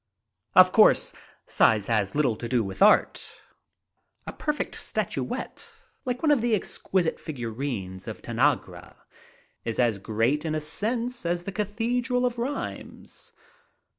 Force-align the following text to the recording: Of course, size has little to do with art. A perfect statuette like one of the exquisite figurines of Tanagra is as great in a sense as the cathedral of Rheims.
Of 0.55 0.71
course, 0.71 1.13
size 1.45 1.85
has 1.85 2.15
little 2.15 2.35
to 2.37 2.49
do 2.49 2.63
with 2.63 2.81
art. 2.81 3.39
A 4.25 4.33
perfect 4.33 4.73
statuette 4.73 5.75
like 6.05 6.23
one 6.23 6.31
of 6.31 6.41
the 6.41 6.55
exquisite 6.55 7.19
figurines 7.19 8.07
of 8.07 8.19
Tanagra 8.19 8.95
is 9.63 9.77
as 9.77 9.99
great 9.99 10.43
in 10.43 10.55
a 10.55 10.59
sense 10.59 11.23
as 11.23 11.43
the 11.43 11.51
cathedral 11.51 12.25
of 12.25 12.39
Rheims. 12.39 13.33